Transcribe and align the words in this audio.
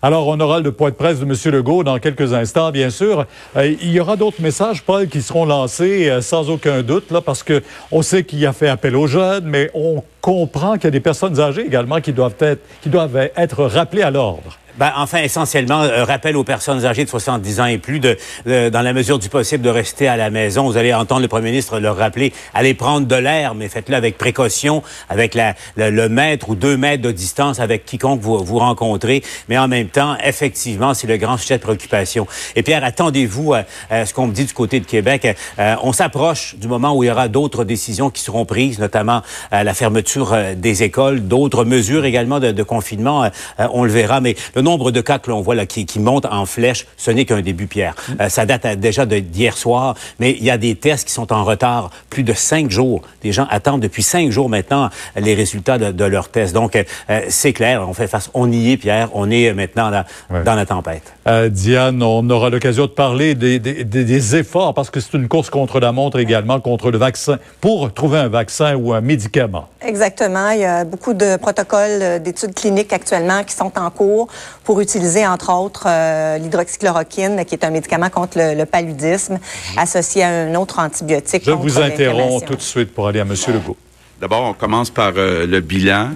Alors, 0.00 0.28
on 0.28 0.38
aura 0.38 0.60
le 0.60 0.70
point 0.70 0.90
de 0.90 0.94
presse 0.94 1.18
de 1.18 1.24
M. 1.24 1.34
Legault 1.52 1.82
dans 1.82 1.98
quelques 1.98 2.32
instants, 2.32 2.70
bien 2.70 2.88
sûr. 2.88 3.26
Euh, 3.56 3.74
il 3.82 3.90
y 3.90 3.98
aura 3.98 4.14
d'autres 4.14 4.40
messages, 4.40 4.82
Paul, 4.82 5.08
qui 5.08 5.22
seront 5.22 5.44
lancés 5.44 6.08
euh, 6.08 6.20
sans 6.20 6.50
aucun 6.50 6.82
doute, 6.82 7.10
là, 7.10 7.20
parce 7.20 7.42
que 7.42 7.64
on 7.90 8.02
sait 8.02 8.22
qu'il 8.22 8.46
a 8.46 8.52
fait 8.52 8.68
appel 8.68 8.94
aux 8.94 9.08
jeunes, 9.08 9.44
mais 9.46 9.72
on 9.74 10.04
comprend 10.20 10.74
qu'il 10.74 10.84
y 10.84 10.86
a 10.86 10.90
des 10.92 11.00
personnes 11.00 11.40
âgées 11.40 11.66
également 11.66 12.00
qui 12.00 12.12
doivent 12.12 12.36
être, 12.38 12.62
qui 12.80 12.90
doivent 12.90 13.16
être 13.36 13.64
rappelées 13.64 14.02
à 14.02 14.12
l'ordre. 14.12 14.56
Ben, 14.78 14.92
enfin, 14.96 15.18
essentiellement, 15.18 15.80
un 15.80 16.04
rappel 16.04 16.36
aux 16.36 16.44
personnes 16.44 16.84
âgées 16.84 17.04
de 17.04 17.10
70 17.10 17.60
ans 17.60 17.66
et 17.66 17.78
plus, 17.78 17.98
de, 17.98 18.16
dans 18.46 18.82
la 18.82 18.92
mesure 18.92 19.18
du 19.18 19.28
possible, 19.28 19.64
de 19.64 19.70
rester 19.70 20.06
à 20.06 20.16
la 20.16 20.30
maison. 20.30 20.66
Vous 20.66 20.76
allez 20.76 20.94
entendre 20.94 21.22
le 21.22 21.28
premier 21.28 21.50
ministre 21.50 21.80
leur 21.80 21.96
rappeler, 21.96 22.32
allez 22.54 22.74
prendre 22.74 23.06
de 23.06 23.16
l'air, 23.16 23.54
mais 23.54 23.68
faites-le 23.68 23.96
avec 23.96 24.18
précaution, 24.18 24.82
avec 25.08 25.34
la, 25.34 25.54
le, 25.76 26.08
mètre 26.08 26.50
ou 26.50 26.54
deux 26.54 26.76
mètres 26.76 27.02
de 27.02 27.10
distance 27.10 27.58
avec 27.58 27.84
quiconque 27.84 28.20
vous, 28.20 28.38
vous 28.38 28.58
rencontrez. 28.58 29.22
Mais 29.48 29.58
en 29.58 29.66
même 29.66 29.88
temps, 29.88 30.16
effectivement, 30.24 30.94
c'est 30.94 31.08
le 31.08 31.16
grand 31.16 31.36
sujet 31.38 31.58
de 31.58 31.62
préoccupation. 31.62 32.28
Et 32.54 32.62
Pierre, 32.62 32.84
attendez-vous 32.84 33.54
à, 33.54 34.06
ce 34.06 34.14
qu'on 34.14 34.28
me 34.28 34.32
dit 34.32 34.44
du 34.44 34.52
côté 34.52 34.78
de 34.78 34.86
Québec. 34.86 35.26
Euh, 35.58 35.74
on 35.82 35.92
s'approche 35.92 36.54
du 36.56 36.68
moment 36.68 36.94
où 36.94 37.02
il 37.02 37.08
y 37.08 37.10
aura 37.10 37.26
d'autres 37.26 37.64
décisions 37.64 38.10
qui 38.10 38.22
seront 38.22 38.44
prises, 38.44 38.78
notamment 38.78 39.22
euh, 39.52 39.64
la 39.64 39.74
fermeture 39.74 40.32
euh, 40.32 40.54
des 40.54 40.84
écoles, 40.84 41.26
d'autres 41.26 41.64
mesures 41.64 42.04
également 42.04 42.38
de, 42.38 42.52
de 42.52 42.62
confinement. 42.62 43.28
on 43.58 43.84
le 43.84 43.90
verra, 43.90 44.20
mais 44.20 44.36
le 44.54 44.62
nombre 44.68 44.90
de 44.90 45.00
cas 45.00 45.18
que 45.18 45.30
l'on 45.30 45.40
voit 45.40 45.54
là 45.54 45.66
qui, 45.66 45.86
qui 45.86 45.98
monte 45.98 46.26
en 46.26 46.44
flèche, 46.44 46.86
ce 46.96 47.10
n'est 47.10 47.24
qu'un 47.24 47.40
début, 47.40 47.66
Pierre. 47.66 47.94
Euh, 48.20 48.28
ça 48.28 48.44
date 48.44 48.66
déjà 48.78 49.06
d'hier 49.06 49.56
soir, 49.56 49.94
mais 50.20 50.30
il 50.32 50.44
y 50.44 50.50
a 50.50 50.58
des 50.58 50.74
tests 50.74 51.06
qui 51.08 51.14
sont 51.14 51.32
en 51.32 51.42
retard 51.44 51.90
plus 52.10 52.22
de 52.22 52.34
cinq 52.34 52.70
jours. 52.70 53.00
Des 53.22 53.32
gens 53.32 53.46
attendent 53.50 53.80
depuis 53.80 54.02
cinq 54.02 54.30
jours 54.30 54.48
maintenant 54.48 54.90
les 55.16 55.34
résultats 55.34 55.78
de, 55.78 55.90
de 55.90 56.04
leurs 56.04 56.28
tests. 56.28 56.54
Donc, 56.54 56.76
euh, 56.76 56.84
c'est 57.28 57.54
clair, 57.54 57.76
on 57.88 57.94
fait 57.94 58.08
face, 58.08 58.30
on 58.34 58.52
y 58.52 58.72
est, 58.72 58.76
Pierre, 58.76 59.08
on 59.14 59.30
est 59.30 59.54
maintenant 59.54 59.88
là, 59.90 60.04
dans 60.44 60.54
la 60.54 60.66
tempête. 60.66 61.14
Euh, 61.26 61.48
Diane, 61.48 62.02
on 62.02 62.28
aura 62.28 62.50
l'occasion 62.50 62.84
de 62.84 62.90
parler 62.90 63.34
des, 63.34 63.58
des, 63.58 63.84
des 63.84 64.36
efforts, 64.36 64.74
parce 64.74 64.90
que 64.90 65.00
c'est 65.00 65.14
une 65.14 65.28
course 65.28 65.50
contre 65.50 65.80
la 65.80 65.92
montre 65.92 66.18
également, 66.18 66.60
contre 66.60 66.90
le 66.90 66.98
vaccin, 66.98 67.38
pour 67.60 67.92
trouver 67.92 68.18
un 68.18 68.28
vaccin 68.28 68.74
ou 68.74 68.92
un 68.92 69.00
médicament. 69.00 69.68
Exactement. 69.80 70.50
Il 70.50 70.60
y 70.60 70.64
a 70.64 70.84
beaucoup 70.84 71.14
de 71.14 71.36
protocoles 71.36 72.22
d'études 72.22 72.54
cliniques 72.54 72.92
actuellement 72.92 73.42
qui 73.44 73.54
sont 73.54 73.72
en 73.78 73.90
cours 73.90 74.28
pour 74.64 74.80
utiliser, 74.80 75.26
entre 75.26 75.52
autres, 75.52 75.84
euh, 75.86 76.38
l'hydroxychloroquine, 76.38 77.44
qui 77.44 77.54
est 77.54 77.64
un 77.64 77.70
médicament 77.70 78.10
contre 78.10 78.38
le, 78.38 78.64
paludisme, 78.64 79.34
mhm. 79.34 79.78
associé 79.78 80.22
à 80.22 80.28
un 80.28 80.54
autre 80.54 80.78
antibiotique. 80.78 81.42
Je 81.46 81.52
vous 81.52 81.78
interromps 81.78 82.44
tout 82.44 82.56
de 82.56 82.60
suite 82.60 82.92
pour 82.94 83.08
aller 83.08 83.20
à 83.20 83.22
M. 83.22 83.34
Legault. 83.48 83.76
D'abord, 84.20 84.50
on 84.50 84.52
commence 84.52 84.90
par 84.90 85.12
euh, 85.16 85.46
le 85.46 85.60
bilan. 85.60 86.10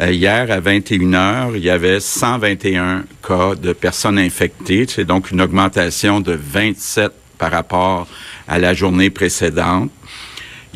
Euh, 0.00 0.10
hier, 0.10 0.50
à 0.50 0.58
21 0.58 0.98
h 0.98 1.52
il 1.54 1.62
y 1.62 1.70
avait 1.70 2.00
121 2.00 3.04
cas 3.26 3.54
de 3.54 3.72
personnes 3.72 4.18
infectées. 4.18 4.86
C'est 4.88 5.04
donc 5.04 5.30
une 5.30 5.40
augmentation 5.40 6.20
de 6.20 6.32
27 6.32 7.12
par 7.38 7.52
rapport 7.52 8.08
à 8.48 8.58
la 8.58 8.74
journée 8.74 9.08
précédente. 9.08 9.90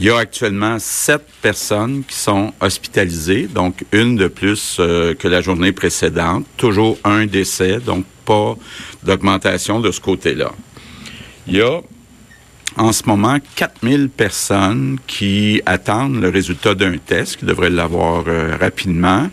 Il 0.01 0.05
y 0.05 0.11
a 0.11 0.19
actuellement 0.19 0.79
sept 0.79 1.27
personnes 1.43 2.05
qui 2.07 2.15
sont 2.15 2.53
hospitalisées, 2.61 3.49
donc 3.49 3.85
une 3.91 4.15
de 4.15 4.29
plus 4.29 4.77
euh, 4.79 5.13
que 5.13 5.27
la 5.27 5.41
journée 5.41 5.73
précédente. 5.73 6.47
Toujours 6.57 6.99
un 7.03 7.27
décès, 7.27 7.81
donc 7.81 8.05
pas 8.25 8.57
d'augmentation 9.03 9.81
de 9.81 9.91
ce 9.91 10.01
côté-là. 10.01 10.53
Il 11.49 11.57
y 11.57 11.63
a 11.63 11.81
en 12.79 12.93
ce 12.93 13.03
moment 13.07 13.39
4000 13.57 14.09
personnes 14.09 14.99
qui 15.07 15.61
attendent 15.67 16.21
le 16.21 16.29
résultat 16.29 16.75
d'un 16.75 16.97
test, 16.97 17.37
qui 17.37 17.45
devraient 17.45 17.71
l'avoir 17.71 18.25
euh, 18.29 18.57
rapidement. 18.59 19.29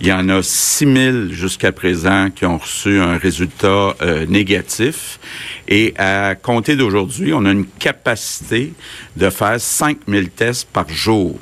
Il 0.00 0.08
y 0.08 0.12
en 0.12 0.28
a 0.28 0.42
6000 0.42 1.28
jusqu'à 1.32 1.70
présent 1.72 2.30
qui 2.30 2.44
ont 2.44 2.58
reçu 2.58 2.98
un 2.98 3.16
résultat 3.16 3.94
euh, 4.02 4.26
négatif. 4.26 5.20
Et 5.68 5.94
à 5.98 6.34
compter 6.34 6.74
d'aujourd'hui, 6.74 7.32
on 7.32 7.44
a 7.44 7.52
une 7.52 7.66
capacité 7.66 8.72
de 9.16 9.30
faire 9.30 9.60
5000 9.60 10.30
tests 10.30 10.68
par 10.70 10.88
jour. 10.88 11.38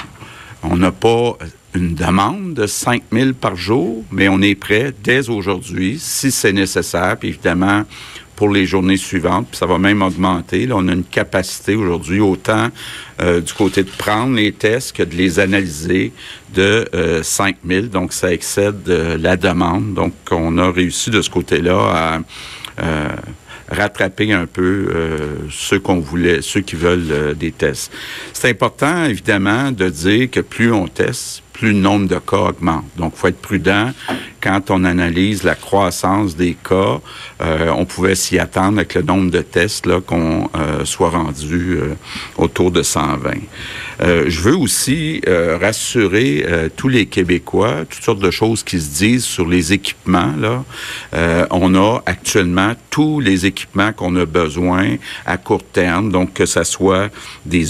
On 0.62 0.76
n'a 0.76 0.92
pas 0.92 1.38
une 1.75 1.94
demande 1.94 2.54
de 2.54 2.66
5000 2.66 3.34
par 3.34 3.56
jour, 3.56 4.04
mais 4.10 4.28
on 4.28 4.42
est 4.42 4.54
prêt 4.54 4.92
dès 5.03 5.28
aujourd'hui, 5.28 5.98
si 5.98 6.31
c'est 6.31 6.53
nécessaire. 6.53 7.16
Puis 7.19 7.31
évidemment, 7.31 7.84
pour 8.38 8.50
les 8.50 8.66
journées 8.66 8.97
suivantes. 8.97 9.49
Puis 9.50 9.59
ça 9.59 9.66
va 9.66 9.78
même 9.78 10.00
augmenter. 10.00 10.69
On 10.71 10.87
a 10.87 10.93
une 10.93 11.03
capacité 11.03 11.75
aujourd'hui 11.75 12.21
autant 12.21 12.69
euh, 13.21 13.41
du 13.41 13.53
côté 13.53 13.82
de 13.82 13.91
prendre 13.91 14.37
les 14.37 14.53
tests 14.53 14.93
que 14.97 15.03
de 15.03 15.16
les 15.16 15.41
analyser 15.41 16.12
de 16.54 16.88
euh, 16.94 17.25
5 17.25 17.56
000. 17.66 17.87
Donc, 17.87 18.12
ça 18.12 18.32
excède 18.32 18.88
euh, 18.88 19.19
la 19.19 19.37
demande. 19.37 19.93
Donc, 19.94 20.12
on 20.31 20.56
a 20.56 20.71
réussi 20.71 21.10
de 21.10 21.21
ce 21.21 21.28
côté-là 21.28 21.81
à 21.81 22.21
euh, 22.81 23.09
rattraper 23.72 24.32
un 24.32 24.47
peu 24.47 24.94
ceux 25.50 25.81
qu'on 25.81 25.99
voulait, 25.99 26.41
ceux 26.41 26.60
qui 26.60 26.76
veulent 26.76 27.34
des 27.37 27.50
tests. 27.50 27.93
C'est 28.32 28.49
important, 28.49 29.05
évidemment, 29.05 29.72
de 29.72 29.88
dire 29.88 30.31
que 30.31 30.41
plus 30.41 30.72
on 30.72 30.87
teste, 30.87 31.43
plus 31.53 31.72
le 31.72 31.78
nombre 31.78 32.06
de 32.06 32.19
cas 32.19 32.37
augmente. 32.37 32.87
Donc, 32.97 33.16
faut 33.16 33.26
être 33.26 33.43
prudent 33.43 33.91
quand 34.48 34.70
on 34.70 34.84
analyse 34.84 35.42
la 35.42 35.54
croissance 35.54 36.34
des 36.34 36.54
cas. 36.54 37.00
Euh, 37.42 37.69
on 37.76 37.84
pouvait 37.84 38.14
s'y 38.14 38.38
attendre 38.38 38.78
avec 38.78 38.94
le 38.94 39.03
nombre 39.03 39.31
de 39.31 39.42
tests 39.42 39.86
qu'on 40.06 40.48
euh, 40.56 40.86
soit 40.86 41.10
rendu 41.10 41.76
euh, 41.76 41.94
autour 42.38 42.70
de 42.70 42.82
120. 42.82 43.32
je 44.00 44.41
veux 44.41 44.56
aussi 44.56 45.20
rassurer 45.60 46.47
tous 46.76 46.88
les 46.88 47.06
Québécois, 47.06 47.84
toutes 47.91 48.03
sortes 48.03 48.20
de 48.20 48.31
choses 48.31 48.62
qui 48.62 48.81
se 48.81 48.97
disent 48.97 49.25
sur 49.25 49.47
les 49.47 49.72
équipements. 49.72 50.32
Là, 50.38 50.64
on 51.50 51.75
a 51.75 52.00
actuellement 52.06 52.75
tous 52.91 53.19
les 53.20 53.44
équipements 53.44 53.92
qu'on 53.92 54.14
a 54.16 54.25
besoin 54.25 54.97
à 55.26 55.37
court 55.37 55.64
terme, 55.64 56.12
donc 56.12 56.32
que 56.32 56.47
ce 56.47 56.62
soit 56.62 57.08
des 57.44 57.66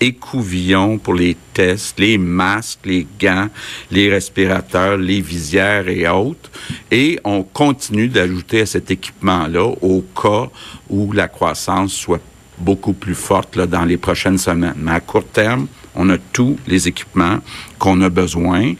écouvillons 0.00 0.98
pour 0.98 1.14
les 1.14 1.36
tests, 1.54 1.98
les 1.98 2.18
masques, 2.18 2.80
les 2.84 3.06
gants, 3.20 3.48
les 3.90 4.10
respirateurs, 4.10 4.96
les 4.96 5.20
visières 5.20 5.87
et 5.88 6.08
autres. 6.08 6.50
Et 6.90 7.18
on 7.24 7.42
continue 7.42 8.08
d'ajouter 8.08 8.62
à 8.62 8.66
cet 8.66 8.90
équipement-là 8.90 9.72
au 9.80 10.04
cas 10.20 10.48
où 10.88 11.12
la 11.12 11.28
croissance 11.28 11.92
soit 11.92 12.20
beaucoup 12.58 12.92
plus 12.92 13.14
forte 13.14 13.56
là, 13.56 13.66
dans 13.66 13.84
les 13.84 13.96
prochaines 13.96 14.38
semaines. 14.38 14.74
Mais 14.76 14.92
à 14.92 15.00
court 15.00 15.26
terme, 15.26 15.66
on 15.94 16.08
a 16.10 16.18
tous 16.32 16.58
les 16.66 16.88
équipements 16.88 17.38
qu'on 17.78 18.00
a 18.02 18.08
besoin. 18.08 18.74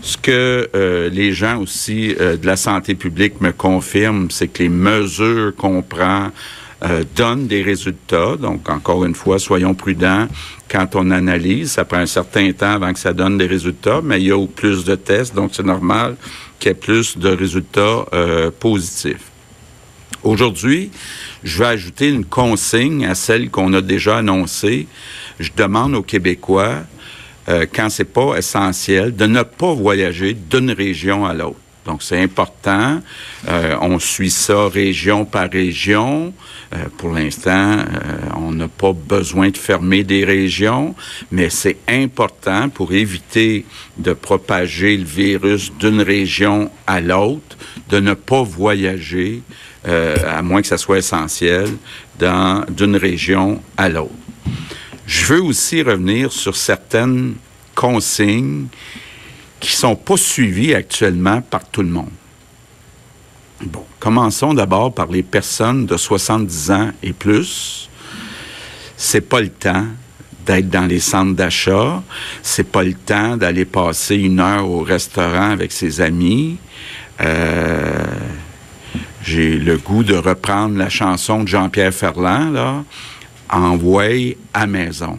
Ce 0.00 0.16
que 0.16 0.68
euh, 0.74 1.08
les 1.10 1.32
gens 1.32 1.60
aussi 1.60 2.14
euh, 2.20 2.36
de 2.36 2.46
la 2.46 2.56
santé 2.56 2.94
publique 2.94 3.40
me 3.40 3.52
confirment, 3.52 4.30
c'est 4.30 4.48
que 4.48 4.62
les 4.62 4.68
mesures 4.68 5.54
qu'on 5.56 5.82
prend 5.82 6.28
euh, 6.84 7.02
donnent 7.16 7.48
des 7.48 7.62
résultats. 7.62 8.36
Donc, 8.36 8.70
encore 8.70 9.04
une 9.04 9.16
fois, 9.16 9.40
soyons 9.40 9.74
prudents 9.74 10.28
quand 10.70 10.94
on 10.94 11.10
analyse. 11.10 11.72
Ça 11.72 11.84
prend 11.84 11.98
un 11.98 12.06
certain 12.06 12.52
temps 12.52 12.74
avant 12.74 12.92
que 12.92 13.00
ça 13.00 13.12
donne 13.12 13.38
des 13.38 13.46
résultats, 13.46 14.00
mais 14.02 14.20
il 14.20 14.28
y 14.28 14.32
a 14.32 14.46
plus 14.46 14.84
de 14.84 14.94
tests, 14.94 15.34
donc 15.34 15.50
c'est 15.54 15.66
normal 15.66 16.16
qu'il 16.58 16.68
y 16.68 16.72
ait 16.72 16.74
plus 16.74 17.18
de 17.18 17.28
résultats 17.28 18.06
euh, 18.12 18.50
positifs. 18.50 19.30
Aujourd'hui, 20.24 20.90
je 21.44 21.58
vais 21.58 21.66
ajouter 21.66 22.08
une 22.08 22.24
consigne 22.24 23.06
à 23.06 23.14
celle 23.14 23.50
qu'on 23.50 23.72
a 23.72 23.80
déjà 23.80 24.18
annoncée. 24.18 24.88
Je 25.38 25.50
demande 25.56 25.94
aux 25.94 26.02
Québécois, 26.02 26.82
euh, 27.48 27.66
quand 27.72 27.88
c'est 27.88 28.04
pas 28.04 28.36
essentiel, 28.36 29.14
de 29.14 29.26
ne 29.26 29.42
pas 29.42 29.72
voyager 29.72 30.34
d'une 30.34 30.72
région 30.72 31.24
à 31.24 31.34
l'autre. 31.34 31.60
Donc, 31.88 32.02
c'est 32.02 32.22
important. 32.22 33.00
Euh, 33.48 33.74
on 33.80 33.98
suit 33.98 34.28
ça 34.28 34.68
région 34.68 35.24
par 35.24 35.50
région. 35.50 36.34
Euh, 36.74 36.84
pour 36.98 37.14
l'instant, 37.14 37.78
euh, 37.78 37.84
on 38.36 38.52
n'a 38.52 38.68
pas 38.68 38.92
besoin 38.92 39.48
de 39.48 39.56
fermer 39.56 40.04
des 40.04 40.22
régions, 40.22 40.94
mais 41.30 41.48
c'est 41.48 41.78
important 41.88 42.68
pour 42.68 42.92
éviter 42.92 43.64
de 43.96 44.12
propager 44.12 44.98
le 44.98 45.04
virus 45.04 45.72
d'une 45.80 46.02
région 46.02 46.70
à 46.86 47.00
l'autre, 47.00 47.56
de 47.88 48.00
ne 48.00 48.12
pas 48.12 48.42
voyager, 48.42 49.40
à 49.86 50.42
moins 50.42 50.60
que 50.60 50.68
ça 50.68 50.76
soit 50.76 50.98
essentiel, 50.98 51.70
d'une 52.20 52.96
région 52.96 53.62
à 53.78 53.88
l'autre. 53.88 54.12
Je 55.06 55.24
veux 55.32 55.42
aussi 55.42 55.80
revenir 55.80 56.32
sur 56.32 56.54
certaines 56.54 57.36
consignes 57.74 58.66
qui 59.60 59.72
sont 59.72 59.96
pas 59.96 60.16
suivis 60.16 60.74
actuellement 60.74 61.40
par 61.40 61.64
tout 61.64 61.82
le 61.82 61.88
monde. 61.88 62.10
Bon, 63.62 63.84
commençons 63.98 64.54
d'abord 64.54 64.94
par 64.94 65.08
les 65.08 65.22
personnes 65.22 65.86
de 65.86 65.96
70 65.96 66.70
ans 66.70 66.90
et 67.02 67.12
plus. 67.12 67.88
C'est 68.96 69.20
pas 69.20 69.40
le 69.40 69.48
temps 69.48 69.86
d'être 70.46 70.70
dans 70.70 70.86
les 70.86 71.00
centres 71.00 71.34
d'achat. 71.34 72.02
C'est 72.42 72.70
pas 72.70 72.84
le 72.84 72.94
temps 72.94 73.36
d'aller 73.36 73.64
passer 73.64 74.16
une 74.16 74.40
heure 74.40 74.68
au 74.68 74.82
restaurant 74.82 75.50
avec 75.50 75.72
ses 75.72 76.00
amis. 76.00 76.58
Euh, 77.20 78.04
j'ai 79.22 79.58
le 79.58 79.76
goût 79.76 80.04
de 80.04 80.14
reprendre 80.14 80.78
la 80.78 80.88
chanson 80.88 81.42
de 81.42 81.48
Jean-Pierre 81.48 81.92
Ferland, 81.92 82.52
là, 82.52 82.84
à 83.48 84.66
maison 84.66 85.18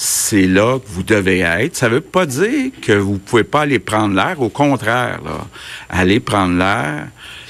c'est 0.00 0.46
là 0.46 0.78
que 0.78 0.86
vous 0.86 1.02
devez 1.02 1.40
être. 1.40 1.74
Ça 1.74 1.88
ne 1.88 1.94
veut 1.94 2.00
pas 2.00 2.24
dire 2.24 2.70
que 2.80 2.92
vous 2.92 3.14
ne 3.14 3.18
pouvez 3.18 3.42
pas 3.42 3.62
aller 3.62 3.80
prendre 3.80 4.14
l'air. 4.14 4.40
Au 4.40 4.48
contraire, 4.48 5.18
là, 5.24 5.44
aller 5.90 6.20
prendre 6.20 6.56
l'air, 6.56 7.08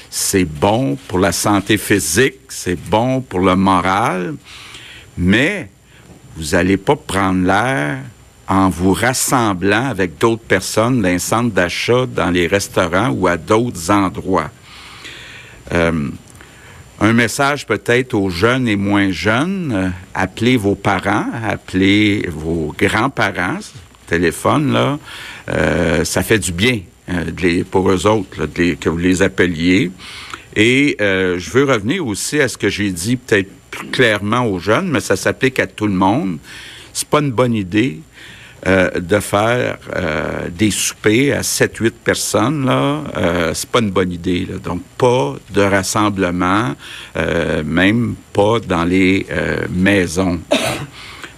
c'est 0.09 0.45
bon 0.45 0.97
pour 1.07 1.19
la 1.19 1.31
santé 1.31 1.77
physique, 1.77 2.39
c'est 2.47 2.75
bon 2.89 3.21
pour 3.21 3.41
le 3.41 3.55
moral, 3.55 4.33
mais 5.15 5.69
vous 6.35 6.55
n'allez 6.55 6.77
pas 6.77 6.95
prendre 6.95 7.45
l'air 7.45 7.99
en 8.47 8.69
vous 8.69 8.93
rassemblant 8.93 9.85
avec 9.85 10.17
d'autres 10.17 10.41
personnes 10.41 11.03
dans 11.03 11.07
les 11.07 11.19
centres 11.19 11.53
d'achat, 11.53 12.07
dans 12.07 12.31
les 12.31 12.47
restaurants 12.47 13.09
ou 13.09 13.27
à 13.27 13.37
d'autres 13.37 13.91
endroits. 13.91 14.49
Euh, 15.71 16.09
un 16.99 17.13
message 17.13 17.65
peut-être 17.65 18.13
aux 18.13 18.29
jeunes 18.29 18.67
et 18.67 18.75
moins 18.75 19.11
jeunes, 19.11 19.71
euh, 19.73 19.89
appelez 20.13 20.57
vos 20.57 20.75
parents, 20.75 21.25
appelez 21.47 22.25
vos 22.29 22.73
grands-parents, 22.77 23.59
téléphone, 24.07 24.73
là, 24.73 24.99
euh, 25.49 26.03
ça 26.03 26.23
fait 26.23 26.39
du 26.39 26.51
bien 26.51 26.81
pour 27.71 27.89
eux 27.89 28.05
autres 28.05 28.45
que 28.45 28.89
vous 28.89 28.97
les 28.97 29.23
appeliez. 29.23 29.91
Et 30.55 30.95
je 30.99 31.49
veux 31.49 31.63
revenir 31.63 32.05
aussi 32.05 32.39
à 32.39 32.47
ce 32.47 32.55
que 32.55 32.69
j'ai 32.69 32.91
dit 32.91 33.15
peut-être 33.15 33.49
plus 33.71 33.87
clairement 33.87 34.45
aux 34.45 34.59
jeunes, 34.59 34.89
mais 34.89 34.99
ça 34.99 35.15
s'applique 35.15 35.59
à 35.59 35.65
tout 35.65 35.87
le 35.87 35.93
monde. 35.93 36.37
C'est 36.93 37.07
pas 37.07 37.19
une 37.19 37.31
bonne 37.31 37.55
idée 37.55 38.01
euh, 38.67 38.99
de 38.99 39.21
faire 39.21 39.77
euh, 39.95 40.49
des 40.49 40.69
soupers 40.69 41.31
à 41.31 41.41
7-8 41.41 41.91
personnes, 42.03 42.65
là, 42.65 43.01
euh, 43.15 43.53
c'est 43.53 43.69
pas 43.69 43.79
une 43.79 43.91
bonne 43.91 44.11
idée. 44.11 44.45
Donc, 44.61 44.81
pas 44.97 45.35
de 45.49 45.61
rassemblement, 45.61 46.75
même 47.63 48.15
pas 48.33 48.59
dans 48.59 48.83
les 48.83 49.25
maisons. 49.69 50.41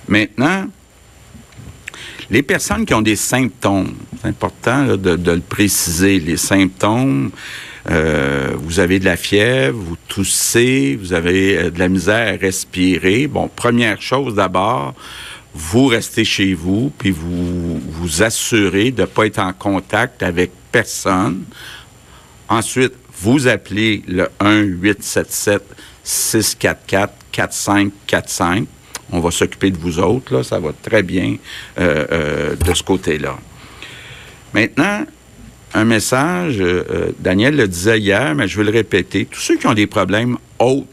Maintenant, 0.08 0.66
les 2.32 2.42
personnes 2.42 2.86
qui 2.88 2.94
ont 2.96 3.04
des 3.04 3.16
symptômes, 3.16 3.94
c'est 4.20 4.28
important 4.28 4.98
de, 4.98 5.32
le 5.32 5.42
préciser, 5.42 6.20
les 6.20 6.38
symptômes, 6.38 7.30
vous 7.86 8.80
avez 8.80 9.00
de 9.00 9.06
la 9.06 9.18
fièvre, 9.18 9.78
vous 9.78 9.98
toussez, 10.08 10.98
vous 11.00 11.14
avez 11.14 11.70
de 11.70 11.78
la 11.78 11.88
misère 11.88 12.34
à 12.34 12.38
respirer. 12.38 13.28
Bon, 13.28 13.48
première 13.48 14.02
chose 14.02 14.34
d'abord, 14.34 14.96
vous 15.54 15.88
restez 15.88 16.24
chez 16.24 16.54
vous, 16.54 16.92
puis 16.98 17.12
vous 17.12 17.80
vous 17.80 18.24
assurez 18.24 18.92
de 18.92 19.02
ne 19.02 19.06
pas 19.06 19.26
être 19.26 19.40
en 19.40 19.52
contact 19.54 20.24
avec 20.24 20.52
personne. 20.72 21.44
Ensuite, 22.48 22.94
vous 23.20 23.48
appelez 23.48 24.04
le 24.08 24.30
1-877-644-4545. 26.04 28.66
On 29.12 29.20
va 29.20 29.32
s'occuper 29.32 29.72
de 29.72 29.78
vous 29.78 30.00
autres, 30.00 30.34
là, 30.34 30.44
ça 30.44 30.60
va 30.60 30.72
très 30.82 31.04
bien 31.04 31.36
euh, 31.78 32.06
euh, 32.12 32.56
de 32.56 32.74
ce 32.74 32.82
côté-là. 32.82 33.38
Maintenant, 34.54 35.06
un 35.74 35.86
message, 35.86 36.58
euh, 36.60 37.12
Daniel 37.20 37.56
le 37.56 37.68
disait 37.68 38.00
hier, 38.00 38.36
mais 38.36 38.48
je 38.48 38.58
vais 38.58 38.64
le 38.64 38.72
répéter. 38.72 39.26
Tous 39.26 39.40
ceux 39.40 39.58
qui 39.58 39.68
ont 39.68 39.74
des 39.74 39.88
problèmes 39.88 40.38
autres 40.60 40.88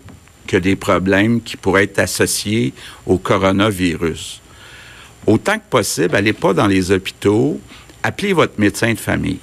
que 0.47 0.57
des 0.57 0.77
problèmes 0.77 1.43
qui 1.43 1.57
pourraient 1.57 1.85
être 1.85 1.99
associés 1.99 2.73
au 3.07 3.19
coronavirus, 3.19 4.41
autant 5.29 5.59
que 5.59 5.69
possible, 5.69 6.17
allez 6.17 6.33
pas 6.33 6.55
dans 6.55 6.67
les 6.67 6.91
hôpitaux, 6.91 7.61
appelez 8.03 8.33
votre 8.33 8.59
médecin 8.59 8.93
de 8.93 8.99
famille. 8.99 9.39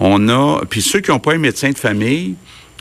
On 0.00 0.28
a, 0.28 0.60
puis 0.68 0.82
ceux 0.82 1.00
qui 1.00 1.10
n'ont 1.10 1.20
pas 1.20 1.34
un 1.34 1.38
médecin 1.38 1.70
de 1.70 1.78
famille, 1.78 2.34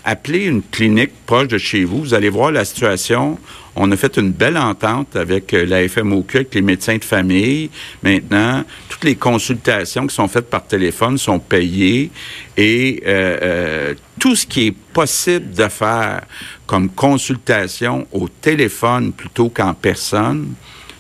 appelez 0.04 0.46
une 0.46 0.64
clinique 0.64 1.12
proche 1.26 1.48
de 1.48 1.58
chez 1.58 1.84
vous. 1.84 2.00
Vous 2.00 2.14
allez 2.14 2.30
voir 2.30 2.52
la 2.52 2.66
situation. 2.66 3.38
On 3.76 3.92
a 3.92 3.96
fait 3.96 4.18
une 4.18 4.32
belle 4.32 4.58
entente 4.58 5.16
avec 5.16 5.54
euh, 5.54 5.66
la 5.66 5.88
FMOQ, 5.88 6.38
avec 6.38 6.56
les 6.56 6.62
médecins 6.62 6.98
de 6.98 7.04
famille. 7.04 7.70
Maintenant, 8.02 8.64
toutes 8.90 9.04
les 9.04 9.16
consultations 9.16 10.06
qui 10.08 10.16
sont 10.16 10.28
faites 10.28 10.50
par 10.50 10.66
téléphone 10.66 11.18
sont 11.18 11.40
payées 11.40 12.12
et 12.58 13.02
euh, 13.06 13.38
euh, 13.42 13.94
tout 14.20 14.36
ce 14.36 14.46
qui 14.46 14.68
est 14.68 14.76
possible 14.94 15.52
de 15.54 15.68
faire 15.68 16.22
comme 16.66 16.90
consultation 16.90 18.08
au 18.12 18.28
téléphone 18.28 19.14
plutôt 19.14 19.50
qu'en 19.50 19.74
personne, 19.74 20.54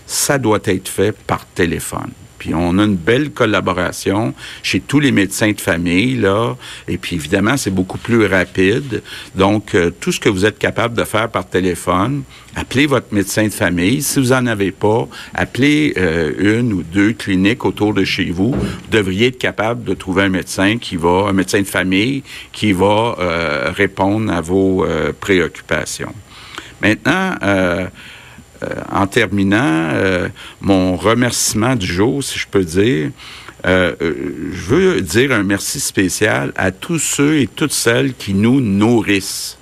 ça 0.05 0.37
doit 0.37 0.59
être 0.65 0.87
fait 0.87 1.11
par 1.11 1.45
téléphone. 1.45 2.11
Puis 2.37 2.53
on 2.53 2.77
a 2.77 2.83
une 2.83 2.97
belle 2.97 3.31
collaboration 3.31 4.33
chez 4.63 4.81
tous 4.81 4.99
les 4.99 5.13
médecins 5.13 5.53
de 5.53 5.61
famille, 5.61 6.15
là. 6.15 6.57
Et 6.89 6.97
puis 6.97 7.15
évidemment, 7.15 7.55
c'est 7.55 7.71
beaucoup 7.71 7.97
plus 7.97 8.25
rapide. 8.25 9.01
Donc, 9.33 9.75
euh, 9.75 9.91
tout 9.97 10.11
ce 10.11 10.19
que 10.19 10.27
vous 10.27 10.45
êtes 10.45 10.59
capable 10.59 10.93
de 10.93 11.05
faire 11.05 11.29
par 11.29 11.47
téléphone, 11.47 12.23
appelez 12.53 12.85
votre 12.85 13.13
médecin 13.13 13.45
de 13.45 13.53
famille. 13.53 14.01
Si 14.01 14.19
vous 14.19 14.31
n'en 14.31 14.45
avez 14.45 14.71
pas, 14.71 15.07
appelez 15.33 15.93
euh, 15.95 16.59
une 16.59 16.73
ou 16.73 16.83
deux 16.83 17.13
cliniques 17.13 17.63
autour 17.63 17.93
de 17.93 18.03
chez 18.03 18.31
vous. 18.31 18.51
Vous 18.51 18.91
devriez 18.91 19.27
être 19.27 19.39
capable 19.39 19.85
de 19.85 19.93
trouver 19.93 20.23
un 20.23 20.29
médecin 20.29 20.77
qui 20.77 20.97
va, 20.97 21.27
un 21.29 21.33
médecin 21.33 21.61
de 21.61 21.67
famille 21.67 22.23
qui 22.51 22.73
va 22.73 23.15
euh, 23.19 23.71
répondre 23.73 24.29
à 24.33 24.41
vos 24.41 24.85
préoccupations. 25.21 26.13
Maintenant, 26.83 27.35
euh, 27.43 27.87
en 28.91 29.07
terminant, 29.07 29.89
euh, 29.93 30.29
mon 30.61 30.95
remerciement 30.95 31.75
du 31.75 31.85
jour, 31.85 32.23
si 32.23 32.39
je 32.39 32.47
peux 32.47 32.63
dire, 32.63 33.11
euh, 33.65 33.93
je 33.99 34.75
veux 34.75 35.01
dire 35.01 35.31
un 35.31 35.43
merci 35.43 35.79
spécial 35.79 36.51
à 36.55 36.71
tous 36.71 36.99
ceux 36.99 37.39
et 37.39 37.47
toutes 37.47 37.71
celles 37.71 38.13
qui 38.13 38.33
nous 38.33 38.59
nourrissent. 38.59 39.57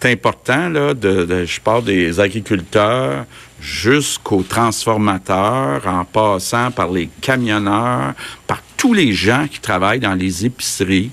C'est 0.00 0.12
important, 0.12 0.70
là, 0.70 0.94
je 0.94 1.60
parle 1.60 1.84
des 1.84 2.20
agriculteurs 2.20 3.26
jusqu'aux 3.60 4.42
transformateurs, 4.42 5.86
en 5.86 6.04
passant 6.06 6.70
par 6.70 6.90
les 6.90 7.10
camionneurs, 7.20 8.14
par 8.46 8.62
tous 8.78 8.94
les 8.94 9.12
gens 9.12 9.46
qui 9.50 9.60
travaillent 9.60 10.00
dans 10.00 10.14
les 10.14 10.46
épiceries. 10.46 11.10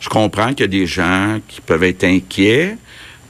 Je 0.00 0.10
comprends 0.10 0.50
qu'il 0.50 0.60
y 0.60 0.64
a 0.64 0.66
des 0.66 0.86
gens 0.86 1.38
qui 1.48 1.62
peuvent 1.62 1.84
être 1.84 2.04
inquiets, 2.04 2.76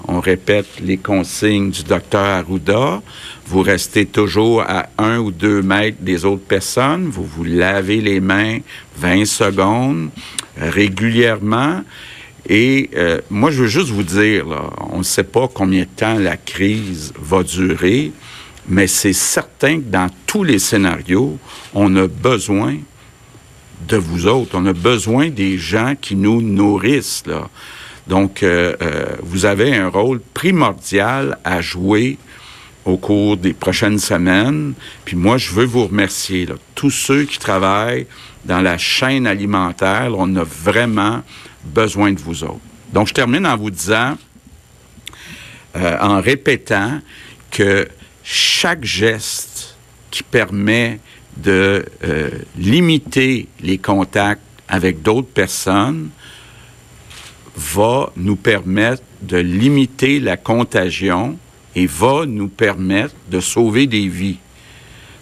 on 0.09 0.21
répète 0.21 0.67
les 0.83 0.97
consignes 0.97 1.71
du 1.71 1.85
docteur 1.85 2.25
Arruda. 2.25 3.03
Vous 3.47 3.61
restez 3.61 4.07
toujours 4.07 4.63
à 4.63 4.89
un 4.97 5.19
ou 5.19 5.31
deux 5.31 5.61
mètres 5.61 5.99
des 6.01 6.25
autres 6.25 6.45
personnes. 6.45 7.09
Vous 7.09 7.25
vous 7.25 7.45
lavez 7.45 8.01
les 8.01 8.19
mains 8.19 8.59
20 8.97 9.27
secondes 9.27 10.09
régulièrement. 10.57 11.83
Et 12.49 12.89
euh, 12.97 13.21
moi, 13.29 13.51
je 13.51 13.63
veux 13.63 13.69
juste 13.69 13.91
vous 13.91 14.03
dire, 14.03 14.47
on 14.91 14.99
ne 14.99 15.03
sait 15.03 15.25
pas 15.25 15.49
combien 15.53 15.83
de 15.83 15.89
temps 15.95 16.19
la 16.19 16.39
crise 16.39 17.13
va 17.21 17.43
durer, 17.43 18.11
mais 18.67 18.87
c'est 18.87 19.13
certain 19.13 19.77
que 19.77 19.91
dans 19.91 20.09
tous 20.27 20.43
les 20.43 20.59
scénarios, 20.59 21.39
on 21.75 21.95
a 21.97 22.07
besoin 22.07 22.77
de 23.87 23.97
vous 23.99 24.27
autres. 24.27 24.53
On 24.55 24.65
a 24.65 24.73
besoin 24.73 25.29
des 25.29 25.59
gens 25.59 25.95
qui 26.01 26.17
nous 26.17 26.41
nourrissent. 26.41 27.25
Là. 27.27 27.51
Donc, 28.09 28.43
euh, 28.43 28.75
euh, 28.81 29.17
vous 29.23 29.45
avez 29.45 29.77
un 29.77 29.89
rôle 29.89 30.21
primordial 30.21 31.39
à 31.45 31.61
jouer 31.61 32.17
au 32.87 32.97
cours 32.97 33.37
des 33.37 33.53
prochaines 33.53 33.99
semaines. 33.99 34.73
Puis 35.05 35.15
moi, 35.15 35.37
je 35.37 35.53
veux 35.53 35.67
vous 35.67 35.87
remercier. 35.87 36.49
Tous 36.75 36.91
ceux 36.91 37.25
qui 37.25 37.39
travaillent 37.39 38.07
dans 38.47 38.63
la 38.63 38.79
chaîne 38.79 39.27
alimentaire, 39.27 40.13
on 40.17 40.35
a 40.37 40.45
vraiment 40.45 41.23
besoin 41.65 42.13
de 42.13 42.19
vous 42.19 42.45
autres. 42.45 42.61
Donc, 42.95 43.09
je 43.09 43.15
termine 43.15 43.47
en 43.47 43.59
vous 43.59 43.71
disant, 43.71 44.17
euh, 45.77 45.99
en 46.01 46.23
répétant 46.23 47.01
que 47.51 47.87
chaque 48.25 48.85
geste 48.85 49.77
qui 50.11 50.23
permet 50.23 50.99
de 51.37 51.85
limiter 52.57 53.47
les 53.61 53.79
contacts 53.79 54.43
avec 54.67 55.03
d'autres 55.03 55.29
personnes 55.29 56.09
va 57.59 58.13
nous 58.17 58.37
permettre 58.37 59.03
de 59.21 59.37
limiter 59.37 60.21
la 60.21 60.37
contagion 60.37 61.37
et 61.75 61.87
va 61.87 62.25
nous 62.25 62.49
permettre 62.49 63.15
de 63.31 63.41
sauver 63.41 63.87
des 63.87 64.07
vies. 64.07 64.39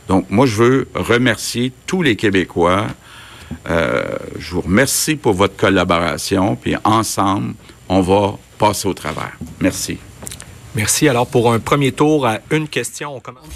Donc, 0.08 0.26
moi, 0.30 0.46
je 0.46 0.56
veux 0.56 0.88
remercier 0.94 1.72
tous 1.86 2.02
les 2.02 2.14
Québécois. 2.14 2.86
Euh, 3.68 4.04
je 4.38 4.54
vous 4.54 4.60
remercie 4.60 5.16
pour 5.16 5.32
votre 5.32 5.56
collaboration, 5.56 6.56
puis 6.56 6.74
ensemble, 6.84 7.54
on 7.88 8.00
va 8.02 8.38
passer 8.58 8.86
au 8.86 8.94
travers. 8.94 9.36
Merci. 9.60 9.98
Merci. 10.74 11.08
Alors, 11.08 11.26
pour 11.26 11.52
un 11.52 11.58
premier 11.58 11.92
tour 11.92 12.26
à 12.26 12.40
une 12.50 12.68
question, 12.68 13.16
on 13.16 13.20
commence. 13.20 13.46